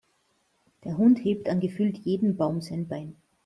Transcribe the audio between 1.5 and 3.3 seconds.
gefühlt jedem Baum sein Bein.